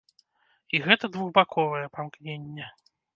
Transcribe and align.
І 0.77 0.79
гэта 0.87 1.09
двухбаковае 1.17 1.83
памкненне. 1.99 2.65